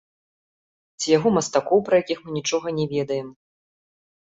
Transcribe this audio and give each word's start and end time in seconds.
Ці 1.03 1.07
яго 1.17 1.33
мастакоў, 1.35 1.85
пра 1.91 1.95
якіх 2.03 2.19
мы 2.25 2.29
нічога 2.39 2.67
не 2.81 2.85
ведаем. 2.97 3.29